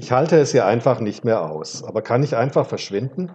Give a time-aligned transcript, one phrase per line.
[0.00, 1.84] Ich halte es hier einfach nicht mehr aus.
[1.84, 3.30] Aber kann ich einfach verschwinden?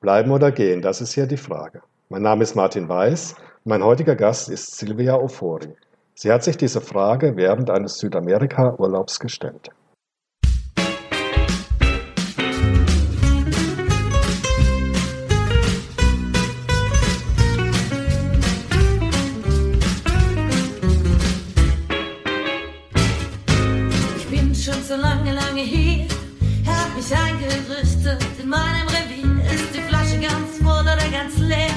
[0.00, 0.82] Bleiben oder gehen?
[0.82, 1.80] Das ist hier die Frage.
[2.10, 5.68] Mein Name ist Martin Weiß mein heutiger Gast ist Silvia Ofori.
[6.14, 9.70] Sie hat sich diese Frage während eines Südamerika-Urlaubs gestellt.
[24.82, 26.06] Schon so lange, lange hier,
[26.66, 28.18] hab mich eingerüstet.
[28.42, 31.74] In meinem Revier ist die Flasche ganz voll oder ganz leer.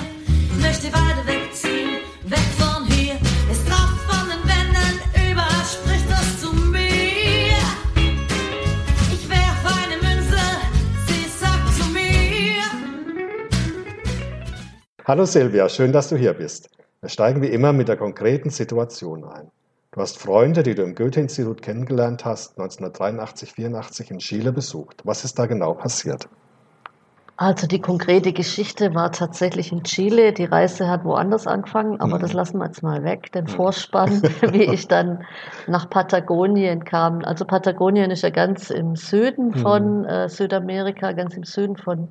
[0.62, 3.16] Möchte weiter wegziehen, weg von hier.
[3.52, 5.00] Es tropft von den Wänden,
[5.32, 7.58] überall spricht das zu mir.
[9.14, 10.42] Ich werf eine Münze,
[11.08, 12.64] sie sagt zu mir.
[15.06, 16.70] Hallo Silvia, schön, dass du hier bist.
[17.02, 19.52] Wir steigen wie immer mit der konkreten Situation ein.
[19.96, 25.02] Du hast Freunde, die du im Goethe-Institut kennengelernt hast, 1983, 84 in Chile besucht.
[25.06, 26.28] Was ist da genau passiert?
[27.38, 30.34] Also die konkrete Geschichte war tatsächlich in Chile.
[30.34, 32.22] Die Reise hat woanders angefangen, aber Mhm.
[32.24, 35.24] das lassen wir jetzt mal weg, den Vorspann, wie ich dann
[35.66, 37.24] nach Patagonien kam.
[37.24, 42.10] Also Patagonien ist ja ganz im Süden von äh, Südamerika, ganz im Süden von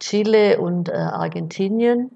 [0.00, 2.10] Chile und äh, Argentinien.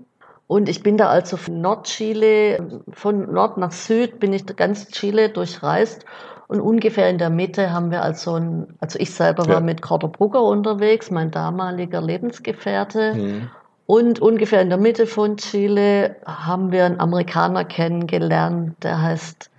[0.46, 5.30] Und ich bin da also von Nordchile, von Nord nach Süd bin ich ganz Chile
[5.30, 6.04] durchreist.
[6.48, 9.54] Und ungefähr in der Mitte haben wir also ein, also ich selber Ja.
[9.54, 13.14] war mit Corder Brugger unterwegs, mein damaliger Lebensgefährte.
[13.14, 13.50] Mhm.
[13.86, 19.50] Und ungefähr in der Mitte von Chile haben wir einen Amerikaner kennengelernt, der heißt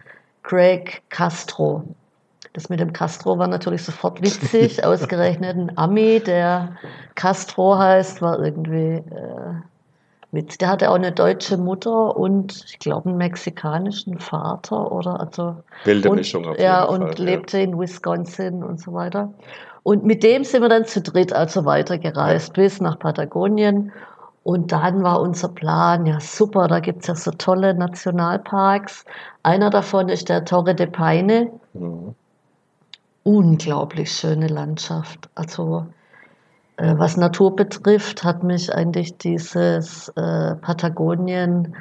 [0.44, 1.84] Craig Castro.
[2.54, 4.84] Das mit dem Castro war natürlich sofort witzig.
[4.86, 6.78] Ausgerechnet ein Ami, der
[7.16, 9.56] Castro heißt, war irgendwie äh,
[10.32, 10.58] Witz.
[10.58, 16.10] Der hatte auch eine deutsche Mutter und ich glaube einen mexikanischen Vater oder also Wilde
[16.10, 17.26] und, Mischung auf ja, jeden und Fall.
[17.26, 19.34] lebte in Wisconsin und so weiter.
[19.84, 23.92] Und mit dem sind wir dann zu dritt also weitergereist bis nach Patagonien.
[24.44, 29.06] Und dann war unser Plan, ja super, da gibt's ja so tolle Nationalparks.
[29.44, 31.52] Einer davon ist der Torre de Paine.
[31.74, 32.16] Mhm.
[33.24, 35.30] Unglaublich schöne Landschaft.
[35.34, 35.88] Also
[36.78, 41.76] was Natur betrifft, hat mich eigentlich dieses äh, Patagonien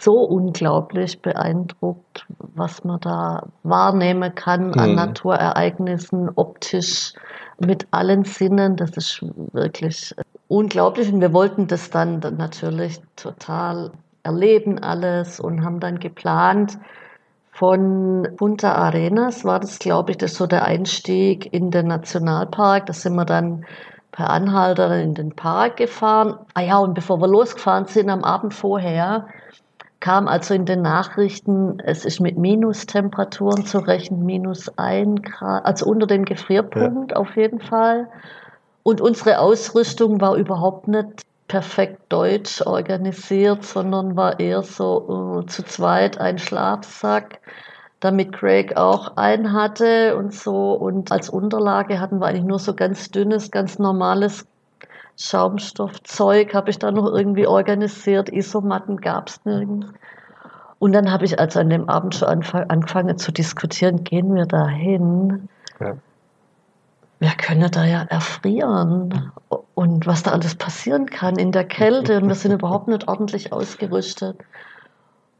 [0.00, 4.96] so unglaublich beeindruckt, was man da wahrnehmen kann an Mhm.
[4.96, 7.14] Naturereignissen, optisch,
[7.58, 8.76] mit allen Sinnen.
[8.76, 11.12] Das ist wirklich äh, unglaublich.
[11.12, 13.90] Und wir wollten das dann, dann natürlich total
[14.22, 16.78] erleben alles und haben dann geplant,
[17.52, 22.86] von Punta Arenas war das, glaube ich, das ist so der Einstieg in den Nationalpark.
[22.86, 23.64] Da sind wir dann
[24.18, 26.40] per Anhalter in den Park gefahren.
[26.54, 29.28] Ah ja, und bevor wir losgefahren sind, am Abend vorher,
[30.00, 35.86] kam also in den Nachrichten, es ist mit Minustemperaturen zu rechnen, minus ein Grad, also
[35.86, 38.08] unter dem Gefrierpunkt auf jeden Fall.
[38.82, 45.62] Und unsere Ausrüstung war überhaupt nicht perfekt deutsch organisiert, sondern war eher so äh, zu
[45.62, 47.38] zweit ein Schlafsack,
[48.00, 50.72] damit Craig auch einen hatte und so.
[50.72, 54.46] Und als Unterlage hatten wir eigentlich nur so ganz dünnes, ganz normales
[55.16, 58.32] Schaumstoffzeug, habe ich da noch irgendwie organisiert.
[58.32, 59.88] Isomatten gab es nirgends.
[60.78, 64.68] Und dann habe ich also an dem Abend schon angefangen zu diskutieren, gehen wir da
[64.68, 65.48] hin?
[65.80, 65.96] Ja.
[67.18, 69.32] Wir können da ja erfrieren
[69.74, 73.52] und was da alles passieren kann in der Kälte und wir sind überhaupt nicht ordentlich
[73.52, 74.36] ausgerüstet.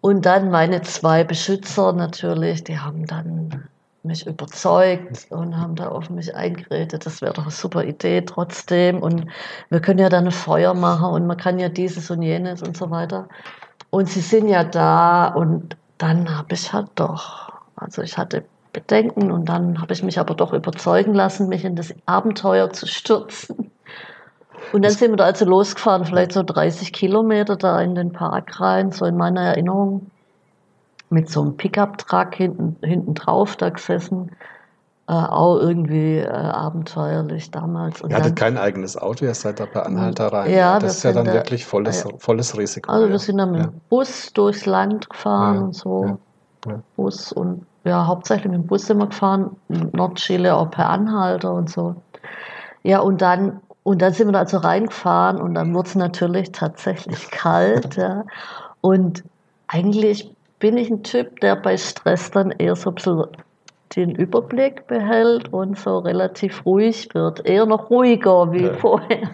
[0.01, 3.69] Und dann meine zwei Beschützer natürlich, die haben dann
[4.05, 9.03] mich überzeugt und haben da auf mich eingeredet, das wäre doch eine super Idee trotzdem
[9.03, 9.27] und
[9.71, 12.77] wir können ja dann ein Feuer machen und man kann ja dieses und jenes und
[12.77, 13.29] so weiter.
[13.91, 19.31] Und sie sind ja da und dann habe ich halt doch, also ich hatte Bedenken
[19.33, 23.68] und dann habe ich mich aber doch überzeugen lassen, mich in das Abenteuer zu stürzen.
[24.73, 28.61] Und dann sind wir da also losgefahren, vielleicht so 30 Kilometer da in den Park
[28.61, 30.11] rein, so in meiner Erinnerung,
[31.11, 34.31] mit so einem Pickup-Truck hinten, hinten drauf da gesessen.
[35.09, 38.03] Äh, auch irgendwie äh, abenteuerlich damals.
[38.03, 40.53] Und Ihr hattet kein eigenes Auto, ihr seid da per Anhalter rein.
[40.53, 42.11] Ja, das ist ja dann da- wirklich volles, ja.
[42.19, 42.93] volles Risiko.
[42.93, 43.12] also ja.
[43.12, 43.67] wir sind dann mit ja.
[43.69, 46.05] dem Bus durchs Land gefahren Ja, und so.
[46.05, 46.82] ja, ja.
[46.97, 51.70] Bus und ja, hauptsächlich mit dem Bus sind wir gefahren, Nordchile auch per Anhalter und
[51.70, 51.94] so.
[52.82, 56.52] Ja, und dann, und dann sind wir da also reingefahren und dann wurde es natürlich
[56.52, 57.96] tatsächlich kalt.
[57.96, 58.25] Ja.
[58.82, 59.25] Und
[59.67, 63.25] eigentlich bin ich ein Typ, der bei Stress dann eher so ein bisschen
[63.96, 67.46] den Überblick behält und so relativ ruhig wird.
[67.46, 68.75] Eher noch ruhiger wie Ja.
[68.75, 69.31] vorher.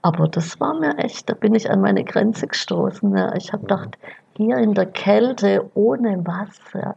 [0.00, 3.14] Aber das war mir echt, da bin ich an meine Grenze gestoßen.
[3.14, 3.34] Ja.
[3.34, 3.98] Ich habe gedacht,
[4.34, 6.96] hier in der Kälte ohne Wasser.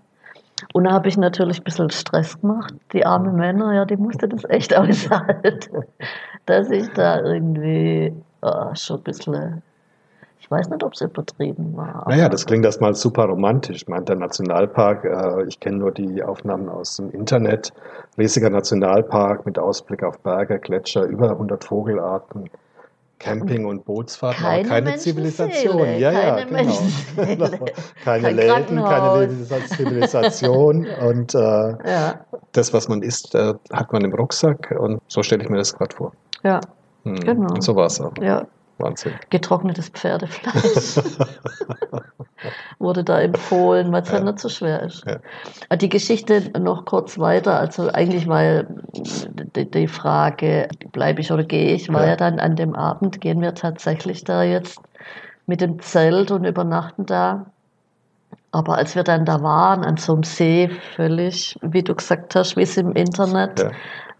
[0.73, 2.73] Und da habe ich natürlich ein bisschen Stress gemacht.
[2.93, 5.83] Die armen Männer, ja, die musste das echt aushalten,
[6.45, 9.61] dass ich da irgendwie oh, schon ein bisschen,
[10.39, 12.05] ich weiß nicht, ob es übertrieben war.
[12.07, 13.77] Naja, das klingt erstmal super romantisch.
[13.77, 17.73] Ich meine, der Nationalpark, äh, ich kenne nur die Aufnahmen aus dem Internet.
[18.17, 22.49] Riesiger Nationalpark mit Ausblick auf Berge, Gletscher, über 100 Vogelarten.
[23.23, 25.79] Camping und Bootsfahrten, keine aber keine Zivilisation.
[25.99, 26.63] Ja, ja, keine genau.
[26.63, 27.59] Menschenseele,
[28.03, 29.65] keine kein Läden, keine.
[29.67, 30.87] Zivilisation.
[31.07, 34.75] Und äh, Ja, das, was man isst, äh, hat man im Rucksack.
[34.77, 36.11] Und so stelle ich mir das gerade vor.
[36.43, 36.59] ja,
[37.03, 37.15] Hm.
[37.15, 37.53] Genau.
[37.53, 38.13] Und so war es auch.
[38.21, 38.45] ja.
[38.83, 39.13] Wahnsinn.
[39.29, 41.03] Getrocknetes Pferdefleisch
[42.79, 44.19] wurde da empfohlen, weil es ja.
[44.19, 45.05] nicht so schwer ist.
[45.05, 45.17] Ja.
[45.69, 48.67] Äh, Die Geschichte noch kurz weiter, also eigentlich, weil
[49.55, 52.09] die, die Frage, bleibe ich oder gehe ich, war Ja.
[52.11, 54.79] ja dann an dem Abend, gehen wir tatsächlich da jetzt
[55.47, 57.45] mit dem Zelt und übernachten da.
[58.51, 62.55] Aber als wir dann da waren, an so einem See, völlig, wie du gesagt hast,
[62.55, 63.71] wie es im Internet Ja.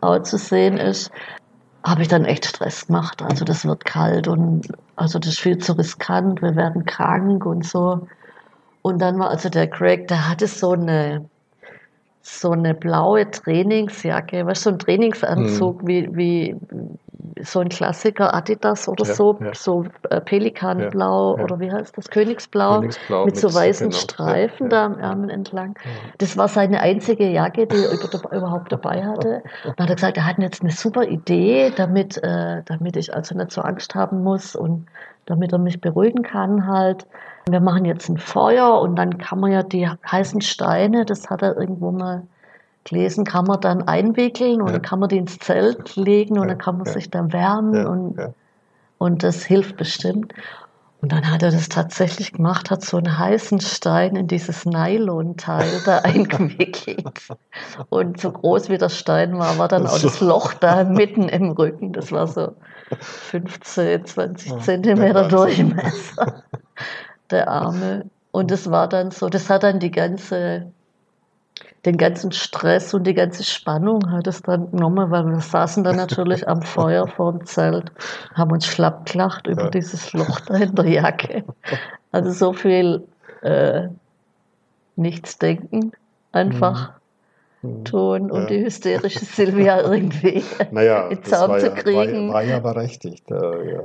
[0.02, 1.12] auch zu sehen ist,
[1.86, 3.22] habe ich dann echt Stress gemacht.
[3.22, 7.66] Also das wird kalt und also das ist viel zu riskant, wir werden krank und
[7.66, 8.08] so.
[8.82, 11.26] Und dann war also der Craig, der hatte so eine
[12.26, 16.56] so eine blaue Trainingsjacke, du, so ein Trainingsanzug wie, wie
[17.44, 19.54] so ein Klassiker Adidas oder Ja, so, ja.
[19.54, 24.00] so äh, Pelikanblau Ja, oder wie heißt das, Königsblau, Königsblau mit so mit- weißen genau,
[24.00, 25.76] Streifen da am Ärmel entlang.
[26.18, 29.44] Das war seine einzige Jacke, die er über- überhaupt dabei hatte.
[29.66, 33.14] Und dann hat er gesagt, er hat jetzt eine super Idee, damit, äh, damit ich
[33.14, 34.88] also nicht so Angst haben muss und
[35.26, 37.06] damit er mich beruhigen kann halt.
[37.50, 41.42] Wir machen jetzt ein Feuer und dann kann man ja die heißen Steine, das hat
[41.42, 42.24] er irgendwo mal
[42.84, 44.74] gelesen, kann man dann einwickeln und Ja.
[44.74, 46.94] dann kann man die ins Zelt legen und Ja, dann kann man ja.
[46.94, 48.34] sich da wärmen und,
[48.98, 50.34] und das hilft bestimmt.
[51.02, 55.82] Und dann hat er das tatsächlich gemacht, hat so einen heißen Stein in dieses Nylon-Teil
[55.86, 57.06] da eingewickelt.
[57.90, 61.52] Und so groß wie der Stein war, war dann auch das Loch da mitten im
[61.52, 61.92] Rücken.
[61.92, 62.56] Das war so
[63.00, 65.28] 15, 20 Ja, Zentimeter.
[65.28, 66.44] Durchmesser,
[67.32, 68.06] der Arme.
[68.32, 70.72] Und das war dann so, das hat dann die ganze,
[71.86, 75.98] den ganzen Stress und die ganze Spannung hat es dann genommen, weil wir saßen dann
[75.98, 77.92] natürlich am Feuer vor dem Zelt,
[78.34, 79.70] haben uns schlapp gelacht über Ja.
[79.70, 81.44] dieses Loch da in der Jacke.
[82.12, 83.06] Also so viel
[83.42, 83.90] äh,
[84.96, 85.92] nichts denken,
[86.32, 86.94] einfach
[87.86, 88.46] tun und Ja.
[88.48, 92.28] die hysterische Silvia irgendwie Naja, in das Zaum war zu kriegen.
[92.28, 93.30] War, war ja berechtigt.
[93.32, 93.82] Äh, ja.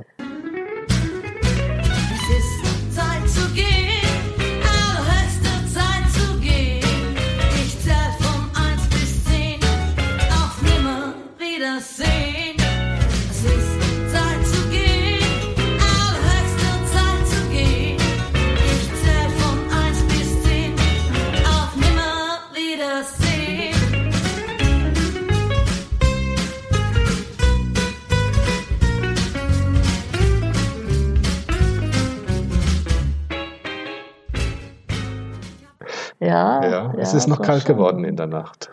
[37.08, 38.70] Es ist noch kalt schon- geworden in der Nacht,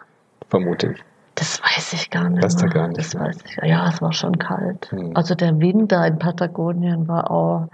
[0.50, 1.04] vermute ich.
[1.36, 2.44] Das weiß ich gar nicht.
[2.44, 3.58] Weißt du gar nicht Das weiß ich.
[3.70, 4.90] Ja, es war schon kalt.
[4.92, 5.12] Hm.
[5.16, 7.68] Also der Wind da in Patagonien war auch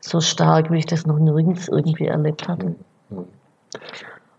[0.00, 2.74] so stark, wie ich das noch nirgends irgendwie erlebt hatte.
[3.08, 3.24] Hm.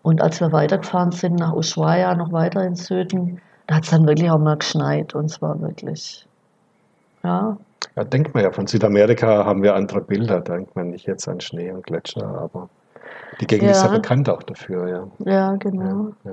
[0.04, 4.08] Und als wir weitergefahren sind nach Ushuaia, noch weiter in Süden, da hat es dann
[4.08, 6.26] wirklich auch mal geschneit und es war wirklich,
[7.24, 7.58] ja,
[7.96, 11.42] Ja, denkt man ja, von Südamerika haben wir andere Bilder, denkt man nicht jetzt an
[11.42, 12.70] Schnee und Gletscher, aber
[13.40, 13.96] die Gegend ist ja Ja.
[13.96, 15.08] bekannt auch dafür, ja.
[15.32, 16.12] ja, genau.
[16.26, 16.32] ja.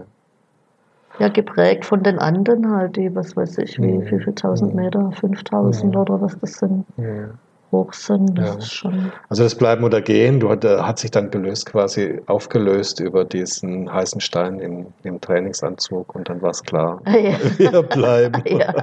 [1.18, 4.10] Ja, geprägt von den Anden halt, die, was weiß ich, wie, Mhm.
[4.10, 4.82] wie viel tausend Mhm.
[4.82, 6.00] Meter, 5000 Mhm.
[6.00, 7.28] oder was das sind, Ja.
[7.72, 8.36] hoch sind.
[8.36, 8.58] Das Ja.
[8.58, 12.20] ist schon, Also das Bleiben oder Gehen, du hat, äh, hat sich dann gelöst, quasi
[12.26, 17.00] aufgelöst über diesen heißen Stein im, im Trainingsanzug und dann war es klar.
[17.06, 17.38] ja.
[17.58, 18.42] Wir bleiben.
[18.46, 18.74] Ja.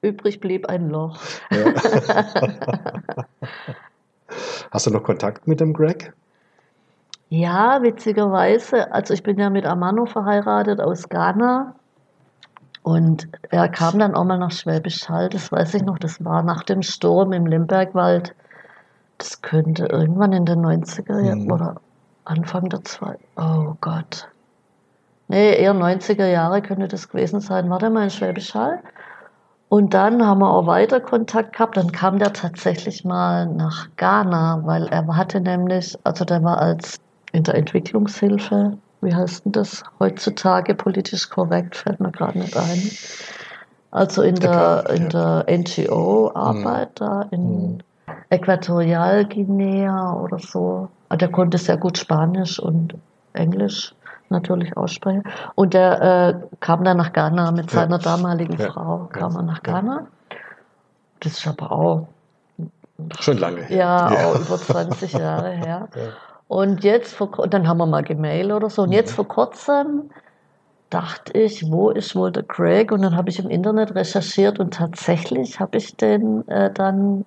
[0.00, 1.18] Übrig blieb ein Loch.
[4.70, 6.12] Hast du noch Kontakt mit dem Greg?
[7.34, 8.92] Ja, witzigerweise.
[8.92, 11.74] Also ich bin ja mit Amano verheiratet aus Ghana.
[12.84, 16.42] Und er kam dann auch mal nach Schwäbisch Hall, das weiß ich noch, das war
[16.44, 18.34] nach dem Sturm im Limbergwald.
[19.18, 21.52] Das könnte irgendwann in den 90er Jahren Mhm.
[21.52, 21.76] oder
[22.24, 23.16] Anfang der zwei.
[23.36, 24.28] Oh Gott.
[25.26, 27.68] Nee, eher 90er Jahre könnte das gewesen sein.
[27.68, 28.78] War der mal in Schwäbisch Hall?
[29.68, 31.76] Und dann haben wir auch weiter Kontakt gehabt.
[31.76, 37.00] Dann kam der tatsächlich mal nach Ghana, weil er hatte nämlich, also der war als
[37.34, 42.90] in der Entwicklungshilfe, wie heißt denn das heutzutage politisch korrekt, fällt mir gerade nicht ein.
[43.90, 47.82] Also in der, in der NGO-Arbeit da in
[48.30, 50.88] Äquatorialguinea oder so.
[51.08, 52.94] Ah, Der konnte sehr gut Spanisch und
[53.32, 53.94] Englisch
[54.30, 55.22] natürlich ausspreche.
[55.56, 57.80] Und der äh, kam dann nach Ghana mit Ja.
[57.80, 58.70] seiner damaligen Ja.
[58.70, 59.38] Frau, kam Ja.
[59.40, 59.72] er nach Ja.
[59.72, 60.06] Ghana.
[61.20, 62.08] Das ist aber auch,
[63.20, 63.76] Schon lange her.
[63.76, 65.88] ja, auch über 20 Jahre her.
[66.54, 66.60] Ja.
[66.60, 68.82] Und jetzt, vor, und dann haben wir mal gemailt oder so.
[68.82, 69.16] Und jetzt Mhm.
[69.16, 70.10] vor kurzem
[70.90, 72.92] dachte ich, wo ist wohl der Craig?
[72.92, 77.24] Und dann habe ich im Internet recherchiert und tatsächlich habe ich den äh, dann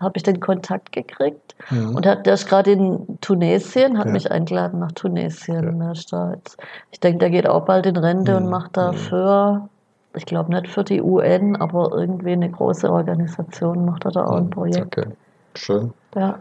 [0.00, 1.54] habe ich den Kontakt gekriegt.
[1.70, 1.96] Mhm.
[1.96, 4.12] Und hat, der ist gerade in Tunesien, hat Ja.
[4.12, 5.78] mich eingeladen nach Tunesien.
[5.78, 6.58] Der ist da jetzt,
[6.90, 8.36] ich denke, der geht auch bald in Rente Mhm.
[8.46, 9.68] und macht da Mhm.
[10.16, 14.36] ich glaube nicht für die UN, aber irgendwie eine große Organisation macht er da auch
[14.36, 14.98] ein Projekt.
[14.98, 15.10] Okay.
[15.54, 15.92] Schön.
[16.14, 16.38] Ja.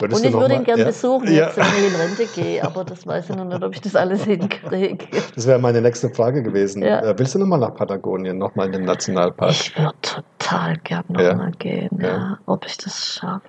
[0.00, 0.88] Würdest Und ich würde ihn gerne ja.
[0.88, 1.46] besuchen, Ja.
[1.46, 3.94] jetzt, wenn ich in Rente gehe, aber das weiß ich noch nicht, ob ich das
[3.94, 4.98] alles hinkriege.
[5.36, 6.82] Das wäre meine nächste Frage gewesen.
[6.82, 7.00] Ja.
[7.00, 9.52] Äh, Willst du nochmal nach Patagonien, nochmal in den Nationalpark?
[9.52, 11.30] Ich würde total gern Ja.
[11.34, 12.08] nochmal gehen, ja.
[12.08, 12.38] Ja.
[12.46, 13.42] Ob ich das schaffe.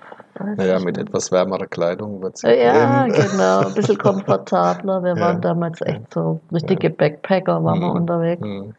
[0.56, 5.02] Naja, mit etwas wärmerer Kleidung wird es Ja, genau, ein bisschen komfortabler.
[5.02, 5.20] Wir Ja.
[5.20, 7.96] waren damals echt so richtige Backpacker, waren wir Mhm.
[7.96, 8.42] unterwegs.
[8.42, 8.74] Hm,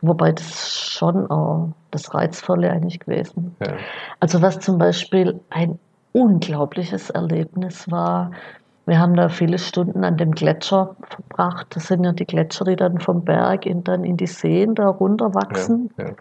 [0.00, 3.54] Wobei das schon auch das Reizvolle eigentlich gewesen.
[3.60, 3.74] ja.
[4.18, 5.78] Also was zum Beispiel ein
[6.12, 8.32] unglaubliches Erlebnis war,
[8.84, 11.68] wir haben da viele Stunden an dem Gletscher verbracht.
[11.70, 14.88] Das sind ja die Gletscher, die dann vom Berg in, dann in die Seen da
[14.88, 15.90] runterwachsen.
[15.96, 16.14] Ja, ja.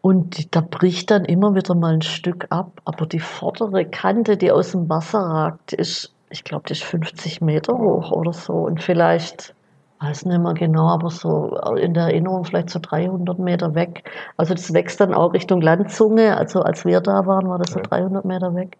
[0.00, 2.80] Und die, da bricht dann immer wieder mal ein Stück ab.
[2.84, 7.40] Aber die vordere Kante, die aus dem Wasser ragt, ist, ich glaube, die ist 50
[7.40, 8.52] Meter hoch oder so.
[8.52, 9.54] Und vielleicht,
[10.00, 14.04] weiß nicht mehr genau, aber so in der Erinnerung vielleicht so 300 Meter weg.
[14.36, 16.36] Also das wächst dann auch Richtung Landzunge.
[16.36, 17.86] Also als wir da waren, war das so Ja.
[17.86, 18.78] 300 Meter weg.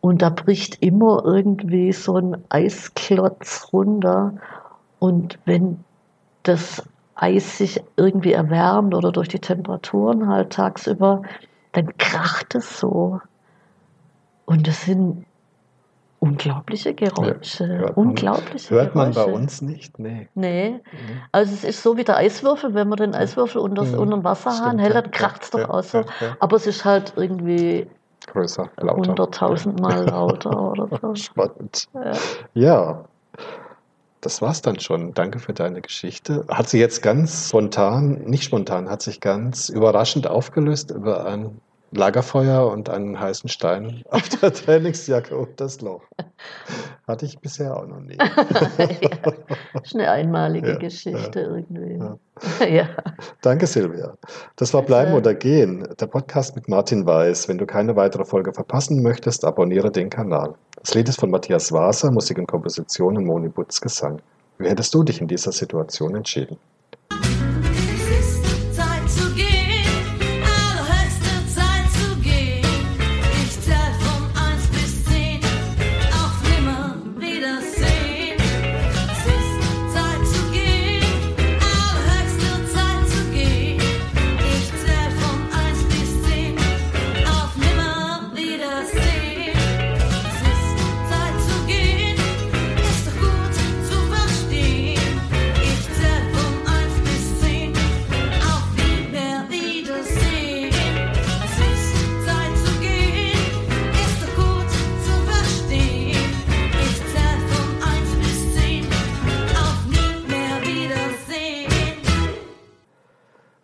[0.00, 4.34] Und da bricht immer irgendwie so ein Eisklotz runter.
[4.98, 5.84] Und wenn
[6.44, 6.82] das
[7.14, 11.22] Eis sich irgendwie erwärmt oder durch die Temperaturen halt tagsüber,
[11.72, 13.20] dann kracht es so.
[14.46, 15.26] Und das sind
[16.20, 17.66] unglaubliche Geräusche.
[17.68, 19.30] Hört man- unglaubliche Hört man Geräusche.
[19.30, 19.98] bei uns nicht?
[19.98, 20.28] Nee.
[20.34, 20.80] Nee.
[21.32, 23.94] Also es ist so wie der Eiswürfel, wenn man den Eiswürfel unter, Mhm.
[23.94, 25.02] unter dem Wasserhahn hält, ja.
[25.02, 25.98] dann kracht es doch Ja, auch so.
[25.98, 26.36] ja, ja.
[26.40, 27.86] Aber es ist halt irgendwie
[28.26, 29.12] Größer, lauter.
[29.12, 31.14] 100.000 Mal lauter oder so.
[31.14, 31.86] Spannend.
[31.94, 32.12] Ja.
[32.54, 33.04] Ja,
[34.20, 35.14] das war's dann schon.
[35.14, 36.44] Danke für deine Geschichte.
[36.48, 41.60] Hat sie jetzt ganz spontan, nicht spontan, hat sich ganz überraschend aufgelöst über ein
[41.90, 46.02] Lagerfeuer und einen heißen Stein auf der Trainingsjacke und das Loch.
[47.06, 48.16] Hatte ich bisher auch noch nie.
[48.18, 49.80] ja.
[49.82, 51.98] Ist eine einmalige Ja, Geschichte irgendwie.
[51.98, 52.18] ja.
[52.68, 52.88] Ja.
[53.42, 54.14] Danke, Silvia.
[54.54, 57.48] Das war Bleiben oder Gehen, der Podcast mit Martin Weiß.
[57.48, 60.54] Wenn du keine weitere Folge verpassen möchtest, abonniere den Kanal.
[60.76, 64.20] Das Lied ist von Matthias Waser, Musik und Komposition und Moni Butz Gesang.
[64.58, 66.58] Wie hättest du dich in dieser Situation entschieden?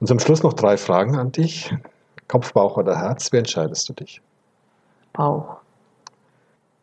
[0.05, 1.75] Und zum Schluss noch drei Fragen an dich.
[2.29, 4.21] Kopf, Bauch oder Herz, wie entscheidest du dich?
[5.15, 5.57] Bauch.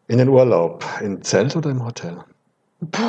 [0.08, 2.18] In den Urlaub, im Zelt oder im Hotel?
[2.90, 3.04] Puh.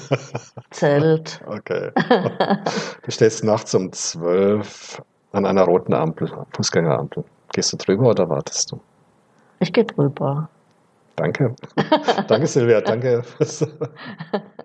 [0.70, 1.38] Zelt.
[1.44, 1.90] Okay.
[3.02, 7.22] Du stehst nachts um zwölf an einer roten Ampel, Fußgängerampel.
[7.52, 8.80] Gehst du drüber oder wartest du?
[9.60, 10.48] Ich gehe drüber.
[11.16, 11.54] Danke.
[12.26, 12.80] Danke, Silvia.
[12.80, 13.22] Danke.